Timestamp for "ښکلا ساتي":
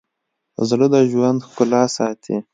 1.49-2.37